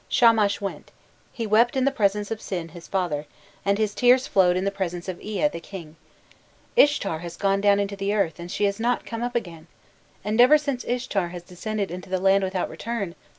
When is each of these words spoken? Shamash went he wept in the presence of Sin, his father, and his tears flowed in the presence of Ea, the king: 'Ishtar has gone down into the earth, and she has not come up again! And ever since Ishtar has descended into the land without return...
Shamash 0.09 0.59
went 0.59 0.89
he 1.31 1.45
wept 1.45 1.77
in 1.77 1.85
the 1.85 1.91
presence 1.91 2.31
of 2.31 2.41
Sin, 2.41 2.69
his 2.69 2.87
father, 2.87 3.27
and 3.63 3.77
his 3.77 3.93
tears 3.93 4.25
flowed 4.25 4.57
in 4.57 4.65
the 4.65 4.71
presence 4.71 5.07
of 5.07 5.21
Ea, 5.21 5.47
the 5.47 5.59
king: 5.59 5.95
'Ishtar 6.75 7.19
has 7.19 7.37
gone 7.37 7.61
down 7.61 7.79
into 7.79 7.95
the 7.95 8.11
earth, 8.11 8.39
and 8.39 8.51
she 8.51 8.63
has 8.63 8.79
not 8.79 9.05
come 9.05 9.21
up 9.21 9.35
again! 9.35 9.67
And 10.23 10.41
ever 10.41 10.57
since 10.57 10.83
Ishtar 10.85 11.27
has 11.27 11.43
descended 11.43 11.91
into 11.91 12.09
the 12.09 12.19
land 12.19 12.43
without 12.43 12.67
return... 12.67 13.13